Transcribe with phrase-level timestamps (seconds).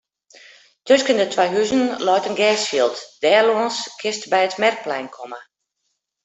[0.87, 5.39] Tusken de twa huzen leit in gersfjild; dêrlâns kinst by it merkplein komme.